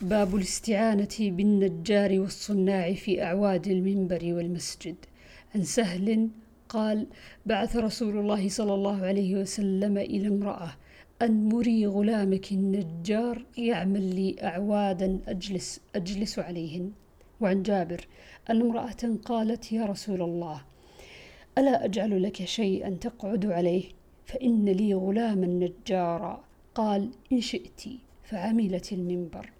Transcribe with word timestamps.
باب 0.00 0.34
الاستعانة 0.34 1.16
بالنجار 1.20 2.20
والصناع 2.20 2.92
في 2.92 3.22
أعواد 3.22 3.66
المنبر 3.66 4.20
والمسجد. 4.22 4.96
عن 5.54 5.62
سهل 5.62 6.28
قال 6.68 7.06
بعث 7.46 7.76
رسول 7.76 8.18
الله 8.18 8.48
صلى 8.48 8.74
الله 8.74 9.06
عليه 9.06 9.36
وسلم 9.36 9.98
إلى 9.98 10.28
امرأة 10.28 10.70
أن 11.22 11.48
مري 11.48 11.86
غلامك 11.86 12.52
النجار 12.52 13.44
يعمل 13.56 14.14
لي 14.14 14.36
أعوادا 14.42 15.18
أجلس 15.28 15.80
أجلس 15.94 16.38
عليهن. 16.38 16.92
وعن 17.40 17.62
جابر 17.62 18.08
أن 18.50 18.60
امرأة 18.60 19.16
قالت 19.24 19.72
يا 19.72 19.84
رسول 19.86 20.22
الله 20.22 20.62
ألا 21.58 21.84
أجعل 21.84 22.22
لك 22.22 22.44
شيئا 22.44 22.90
تقعد 22.90 23.46
عليه؟ 23.46 23.84
فإن 24.26 24.64
لي 24.64 24.94
غلاما 24.94 25.46
نجارا. 25.46 26.44
قال 26.74 27.10
إن 27.32 27.40
شئت 27.40 27.82
فعملت 28.22 28.92
المنبر. 28.92 29.57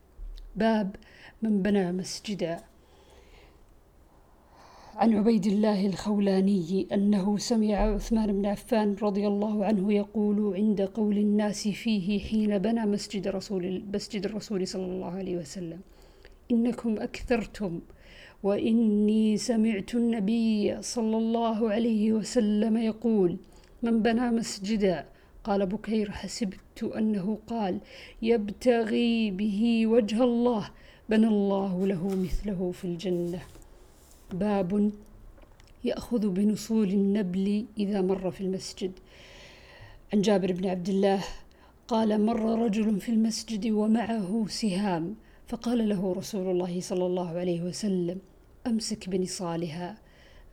باب 0.58 0.96
من 1.42 1.62
بنى 1.62 1.92
مسجدا. 1.92 2.60
عن 4.96 5.14
عبيد 5.14 5.46
الله 5.46 5.86
الخولاني 5.86 6.86
أنه 6.92 7.38
سمع 7.38 7.74
عثمان 7.74 8.32
بن 8.32 8.46
عفان 8.46 8.96
رضي 9.02 9.26
الله 9.26 9.64
عنه 9.64 9.92
يقول 9.92 10.54
عند 10.56 10.80
قول 10.80 11.18
الناس 11.18 11.68
فيه 11.68 12.20
حين 12.20 12.58
بنى 12.58 12.86
مسجد 12.86 13.28
رسول 13.28 13.82
مسجد 13.94 14.24
الرسول 14.26 14.66
صلى 14.66 14.84
الله 14.84 15.10
عليه 15.10 15.36
وسلم 15.36 15.80
إنكم 16.50 16.96
أكثرتم 16.98 17.80
وإني 18.42 19.36
سمعت 19.36 19.94
النبي 19.94 20.82
صلى 20.82 21.16
الله 21.16 21.70
عليه 21.70 22.12
وسلم 22.12 22.76
يقول 22.76 23.36
من 23.82 24.02
بنى 24.02 24.30
مسجدا 24.30 25.06
قال 25.48 25.66
بكير 25.66 26.10
حسبت 26.10 26.82
أنه 26.96 27.38
قال 27.46 27.80
يبتغي 28.22 29.30
به 29.30 29.86
وجه 29.86 30.24
الله 30.24 30.70
بنى 31.08 31.26
الله 31.26 31.86
له 31.86 32.16
مثله 32.16 32.72
في 32.72 32.84
الجنة. 32.84 33.40
باب 34.32 34.90
يأخذ 35.84 36.28
بنصول 36.28 36.88
النبل 36.88 37.66
إذا 37.78 38.00
مر 38.00 38.30
في 38.30 38.40
المسجد. 38.40 38.92
عن 40.12 40.20
جابر 40.20 40.52
بن 40.52 40.66
عبد 40.66 40.88
الله 40.88 41.24
قال 41.88 42.26
مر 42.26 42.64
رجل 42.64 43.00
في 43.00 43.08
المسجد 43.08 43.70
ومعه 43.70 44.46
سهام 44.48 45.14
فقال 45.46 45.88
له 45.88 46.12
رسول 46.12 46.50
الله 46.50 46.80
صلى 46.80 47.06
الله 47.06 47.28
عليه 47.38 47.62
وسلم 47.62 48.18
أمسك 48.66 49.08
بنصالها. 49.08 49.96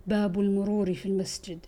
باب 0.08 0.40
المرور 0.40 0.94
في 0.94 1.06
المسجد. 1.06 1.60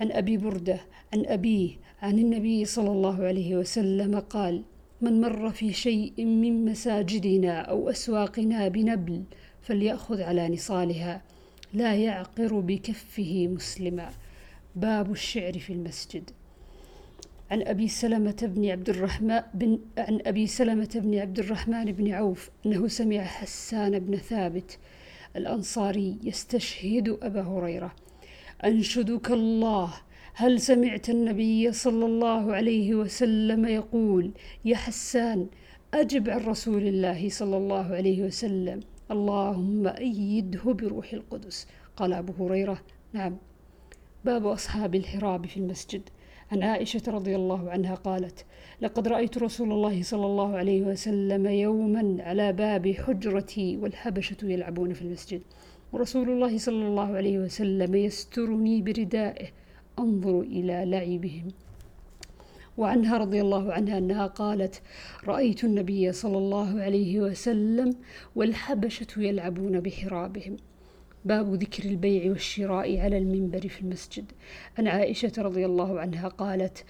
عن 0.00 0.12
أبي 0.12 0.36
بردة 0.36 0.80
عن 1.12 1.26
أبيه 1.26 1.70
عن 2.02 2.18
النبي 2.18 2.64
صلى 2.64 2.90
الله 2.90 3.24
عليه 3.24 3.56
وسلم 3.56 4.18
قال 4.18 4.62
من 5.00 5.20
مر 5.20 5.50
في 5.50 5.72
شيء 5.72 6.24
من 6.24 6.64
مساجدنا 6.64 7.60
أو 7.60 7.90
أسواقنا 7.90 8.68
بنبل 8.68 9.22
فليأخذ 9.62 10.22
على 10.22 10.48
نصالها 10.48 11.22
لا 11.74 11.94
يعقر 11.94 12.60
بكفه 12.60 13.48
مسلما. 13.48 14.10
باب 14.76 15.12
الشعر 15.12 15.58
في 15.58 15.72
المسجد. 15.72 16.30
عن 17.50 17.62
أبي 17.62 17.88
سلمة 17.88 18.36
بن 18.42 18.70
عبد 18.70 18.88
الرحمن 18.88 19.42
بن 19.54 19.78
عن 19.98 20.20
أبي 20.26 20.46
سلمة 20.46 20.90
بن 20.94 21.18
عبد 21.18 21.38
الرحمن 21.38 21.84
بن 21.84 22.12
عوف 22.12 22.50
أنه 22.66 22.88
سمع 22.88 23.24
حسان 23.24 23.98
بن 23.98 24.16
ثابت 24.16 24.78
الأنصاري 25.36 26.18
يستشهد 26.22 27.08
أبا 27.22 27.42
هريرة 27.42 27.94
أنشدك 28.64 29.30
الله. 29.30 29.94
هل 30.34 30.60
سمعت 30.60 31.10
النبي 31.10 31.72
صلى 31.72 32.06
الله 32.06 32.54
عليه 32.54 32.94
وسلم 32.94 33.66
يقول 33.66 34.30
يا 34.64 34.76
حسان 34.76 35.46
أجب 35.94 36.30
عن 36.30 36.40
رسول 36.40 36.82
الله 36.82 37.28
صلى 37.28 37.56
الله 37.56 37.84
عليه 37.84 38.22
وسلم 38.22 38.80
اللهم 39.10 39.86
أيده 39.86 40.62
بروح 40.62 41.12
القدس. 41.12 41.66
قال 41.96 42.12
أبو 42.12 42.46
هريرة. 42.46 42.78
نعم. 43.12 43.36
باب 44.24 44.46
أصحاب 44.46 44.94
الحراب 44.94 45.46
في 45.46 45.56
المسجد. 45.56 46.02
عن 46.52 46.62
عائشة 46.62 47.02
رضي 47.08 47.36
الله 47.36 47.70
عنها 47.70 47.94
قالت 47.94 48.44
لقد 48.80 49.08
رأيت 49.08 49.38
رسول 49.38 49.72
الله 49.72 50.02
صلى 50.02 50.26
الله 50.26 50.56
عليه 50.56 50.82
وسلم 50.82 51.46
يوما 51.46 52.16
على 52.20 52.52
باب 52.52 52.92
حجرتي 52.92 53.76
والحبشة 53.76 54.36
يلعبون 54.42 54.92
في 54.92 55.02
المسجد. 55.02 55.42
ورسول 55.92 56.30
الله 56.30 56.58
صلى 56.58 56.86
الله 56.86 57.16
عليه 57.16 57.38
وسلم 57.38 57.94
يسترني 57.94 58.82
بردائه 58.82 59.48
أنظر 59.98 60.40
إلى 60.40 60.84
لعبهم. 60.86 61.48
وعنها 62.78 63.18
رضي 63.18 63.40
الله 63.40 63.72
عنها 63.72 63.98
أنها 63.98 64.26
قالت 64.26 64.82
رأيت 65.24 65.64
النبي 65.64 66.12
صلى 66.12 66.38
الله 66.38 66.80
عليه 66.82 67.20
وسلم 67.20 67.94
والحبشة 68.36 69.06
يلعبون 69.16 69.80
بحرابهم. 69.80 70.56
باب 71.24 71.54
ذكر 71.54 71.84
البيع 71.84 72.30
والشراء 72.30 72.98
على 72.98 73.18
المنبر 73.18 73.68
في 73.68 73.80
المسجد. 73.80 74.24
عن 74.78 74.86
عائشة 74.86 75.32
رضي 75.38 75.66
الله 75.66 76.00
عنها 76.00 76.28
قالت 76.28 76.84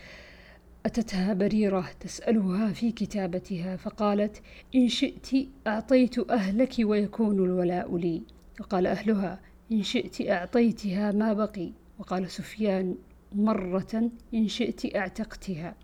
أتتها 0.86 1.32
بريرة 1.34 1.90
تسألها 2.00 2.72
في 2.72 2.92
كتابتها 2.92 3.76
فقالت 3.76 4.42
إن 4.74 4.88
شئت 4.88 5.28
أعطيت 5.66 6.30
أهلك 6.30 6.74
ويكون 6.80 7.44
الولاء 7.44 7.96
لي. 7.96 8.22
وقال 8.60 8.86
أهلها 8.86 9.40
إن 9.72 9.82
شئت 9.82 10.28
أعطيتها 10.28 11.12
ما 11.12 11.32
بقي. 11.32 11.72
وقال 11.98 12.30
سفيان 12.30 12.94
مرة 13.32 14.10
إن 14.34 14.48
شئت 14.48 14.96
أعتقتها 14.96 15.74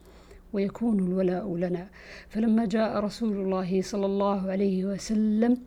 ويكون 0.53 0.99
الولاء 0.99 1.57
لنا. 1.57 1.89
فلما 2.29 2.67
جاء 2.67 3.01
رسول 3.01 3.37
الله 3.37 3.83
صلى 3.83 4.07
الله 4.07 4.51
عليه 4.51 4.85
وسلم 4.85 5.59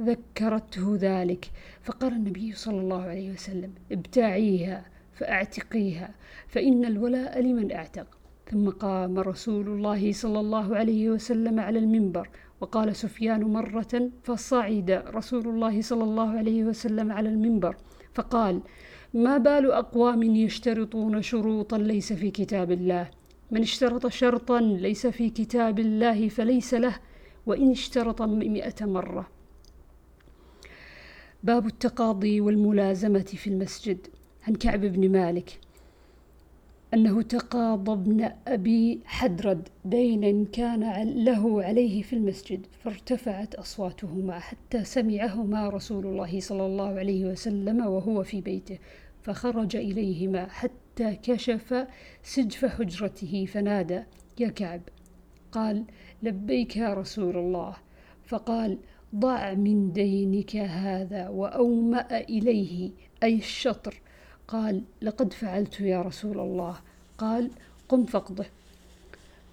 ذكرته 0.00 0.96
ذلك. 1.00 1.50
فقال 1.82 2.12
النبي 2.12 2.52
صلى 2.52 2.80
الله 2.80 3.02
عليه 3.02 3.32
وسلم 3.32 3.72
ابتاعيها 3.92 4.84
فأعتقيها 5.12 6.14
فإن 6.48 6.84
الولاء 6.84 7.40
لمن 7.40 7.72
أعتق. 7.72 8.06
ثم 8.50 8.70
قام 8.70 9.18
رسول 9.18 9.68
الله 9.68 10.12
صلى 10.12 10.40
الله 10.40 10.76
عليه 10.76 11.10
وسلم 11.10 11.60
على 11.60 11.78
المنبر 11.78 12.28
وقال 12.60 12.96
سفيان 12.96 13.40
مرة 13.40 14.10
فصعد 14.22 14.90
رسول 14.90 15.48
الله 15.48 15.82
صلى 15.82 16.04
الله 16.04 16.30
عليه 16.38 16.64
وسلم 16.64 17.12
على 17.12 17.28
المنبر 17.28 17.76
فقال 18.14 18.60
ما 19.14 19.38
بال 19.38 19.72
أقوام 19.72 20.22
يشترطون 20.22 21.22
شروطا 21.22 21.78
ليس 21.78 22.12
في 22.12 22.30
كتاب 22.30 22.72
الله. 22.72 23.10
من 23.50 23.60
اشترط 23.60 24.06
شرطا 24.06 24.60
ليس 24.60 25.06
في 25.06 25.30
كتاب 25.30 25.78
الله 25.78 26.28
فليس 26.28 26.74
له 26.74 26.96
وإن 27.46 27.70
اشترط 27.70 28.22
مئة 28.22 28.86
مرة. 28.86 29.28
باب 31.42 31.66
التقاضي 31.66 32.40
والملازمة 32.40 33.20
في 33.36 33.46
المسجد. 33.46 34.06
عن 34.48 34.54
كعب 34.54 34.80
بن 34.80 35.12
مالك. 35.12 35.60
أنه 36.94 37.22
تقاضى 37.22 37.92
ابن 37.92 38.30
أبي 38.46 39.00
حدرد 39.04 39.68
دينا 39.84 40.46
كان 40.52 41.08
له 41.24 41.62
عليه 41.62 42.02
في 42.02 42.12
المسجد 42.12 42.66
فارتفعت 42.84 43.54
أصواتهما 43.54 44.38
حتى 44.38 44.84
سمعهما 44.84 45.68
رسول 45.68 46.06
الله 46.06 46.40
صلى 46.40 46.66
الله 46.66 46.98
عليه 46.98 47.24
وسلم 47.24 47.86
وهو 47.86 48.22
في 48.22 48.40
بيته 48.40 48.78
فخرج 49.22 49.76
إليهما 49.76 50.46
حتى 50.46 51.16
كشف 51.22 51.86
سجف 52.22 52.64
حجرته 52.64 53.46
فنادى 53.48 54.02
يا 54.38 54.48
كعب 54.48 54.80
قال 55.52 55.84
لبيك 56.22 56.76
يا 56.76 56.94
رسول 56.94 57.36
الله 57.36 57.76
فقال 58.24 58.78
ضع 59.14 59.54
من 59.54 59.92
دينك 59.92 60.56
هذا 60.56 61.28
وأومأ 61.28 62.20
إليه 62.20 62.90
أي 63.22 63.34
الشطر 63.34 64.00
قال 64.48 64.82
لقد 65.02 65.32
فعلت 65.32 65.80
يا 65.80 66.02
رسول 66.02 66.40
الله. 66.40 66.76
قال 67.18 67.50
قم 67.88 68.04
فقده 68.04 68.46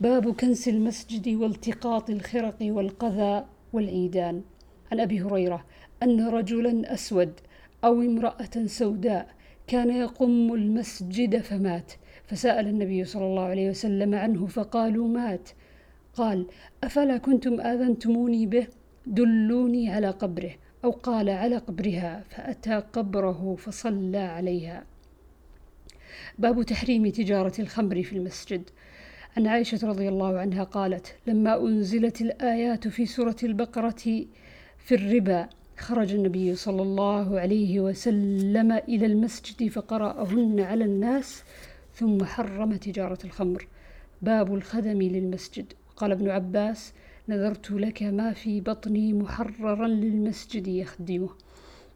باب 0.02 0.34
كنس 0.34 0.68
المسجد 0.68 1.28
والتقاط 1.30 2.10
الخرق 2.10 2.58
والقذى 2.62 3.46
والعيدان. 3.74 4.42
عن 4.92 5.00
أبي 5.00 5.22
هريرة 5.22 5.66
أن 6.04 6.28
رجلا 6.28 6.94
أسود 6.94 7.34
أو 7.84 8.02
امرأة 8.02 8.66
سوداء 8.66 9.28
كان 9.68 9.90
يقم 9.90 10.54
المسجد 10.54 11.42
فمات. 11.42 11.92
فسأل 12.26 12.68
النبي 12.68 13.06
صلى 13.06 13.26
الله 13.26 13.44
عليه 13.44 13.70
وسلم 13.70 14.16
عنه 14.16 14.46
فقالوا 14.46 15.08
مات. 15.08 15.50
قال 16.14 16.46
أفلا 16.84 17.18
كنتم 17.18 17.62
آذنتموني 17.62 18.46
به؟ 18.46 18.68
دلوني 19.08 19.90
على 19.90 20.10
قبره. 20.10 20.52
أو 20.84 20.92
قال 20.92 21.30
على 21.30 21.58
قبرها 21.58 22.24
فأتى 22.30 22.84
قبره 22.94 23.56
فصلى 23.56 24.18
عليها. 24.18 24.84
باب 26.40 26.64
تحريم 26.64 27.10
تجارة 27.10 27.54
الخمر 27.62 28.04
في 28.04 28.14
المسجد. 28.14 28.70
عن 29.38 29.48
عائشة 29.48 29.88
رضي 29.88 30.10
الله 30.10 30.40
عنها 30.40 30.64
قالت 30.64 31.16
لما 31.28 31.62
أنزلت 31.62 32.22
الآيات 32.22 32.88
في 32.88 33.06
سورة 33.06 33.36
البقرة 33.44 34.26
في 34.78 34.96
الربا 34.96 35.50
خرج 35.78 36.14
النبي 36.14 36.56
صلى 36.56 36.82
الله 36.82 37.40
عليه 37.40 37.80
وسلم 37.80 38.72
إلى 38.72 39.06
المسجد 39.06 39.68
فقرأهن 39.68 40.60
على 40.60 40.86
الناس 40.86 41.44
ثم 41.94 42.24
حرم 42.24 42.76
تجارة 42.76 43.20
الخمر. 43.26 43.68
باب 44.22 44.56
الخدم 44.56 45.02
للمسجد. 45.02 45.74
قال 45.96 46.12
ابن 46.12 46.30
عباس 46.30 46.94
نذرت 47.30 47.72
لك 47.72 48.04
ما 48.04 48.34
في 48.34 48.62
بطني 48.62 49.14
محررا 49.14 49.88
للمسجد 49.88 50.68
يخدمه. 50.68 51.30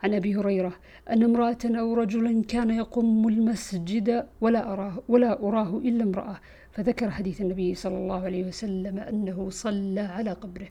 عن 0.04 0.13
أبي 0.13 0.36
هريرة 0.36 0.74
أن 1.10 1.24
امرأة 1.24 1.57
أو 1.66 1.94
رجلا 1.94 2.44
كان 2.48 2.69
يقوم 2.69 3.27
المسجد 3.27 4.25
ولا 4.42 4.74
أراه 4.74 5.04
ولا 5.07 5.44
أراه 5.44 5.77
إلا 5.77 6.04
امرأة. 6.04 6.39
فذكر 6.72 7.10
حديث 7.10 7.42
النبي 7.42 7.75
صلى 7.75 7.98
الله 7.98 8.22
عليه 8.25 8.48
وسلم 8.48 9.00
أنه 9.00 9.50
صلى 9.50 10.00
على 10.00 10.31
قبره. 10.31 10.68